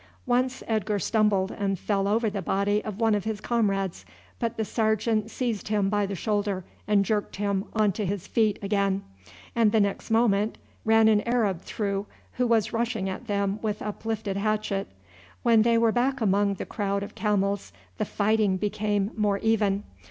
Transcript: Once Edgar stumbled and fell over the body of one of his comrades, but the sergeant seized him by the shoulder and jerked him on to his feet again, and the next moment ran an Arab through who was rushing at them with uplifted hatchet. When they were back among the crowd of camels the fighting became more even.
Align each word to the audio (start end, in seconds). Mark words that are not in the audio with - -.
Once 0.25 0.63
Edgar 0.67 0.97
stumbled 0.97 1.51
and 1.51 1.77
fell 1.77 2.07
over 2.07 2.27
the 2.27 2.41
body 2.41 2.83
of 2.83 2.99
one 2.99 3.13
of 3.13 3.23
his 3.23 3.39
comrades, 3.39 4.03
but 4.39 4.57
the 4.57 4.65
sergeant 4.65 5.29
seized 5.29 5.67
him 5.67 5.89
by 5.89 6.07
the 6.07 6.15
shoulder 6.15 6.63
and 6.87 7.05
jerked 7.05 7.35
him 7.35 7.65
on 7.73 7.91
to 7.91 8.03
his 8.03 8.25
feet 8.25 8.57
again, 8.63 9.03
and 9.55 9.71
the 9.71 9.79
next 9.79 10.09
moment 10.09 10.57
ran 10.85 11.07
an 11.07 11.21
Arab 11.27 11.61
through 11.61 12.07
who 12.33 12.47
was 12.47 12.73
rushing 12.73 13.09
at 13.09 13.27
them 13.27 13.59
with 13.61 13.79
uplifted 13.79 14.37
hatchet. 14.37 14.87
When 15.43 15.61
they 15.61 15.77
were 15.77 15.91
back 15.91 16.19
among 16.19 16.55
the 16.55 16.65
crowd 16.65 17.03
of 17.03 17.13
camels 17.13 17.71
the 17.99 18.05
fighting 18.05 18.57
became 18.57 19.11
more 19.15 19.37
even. 19.37 19.83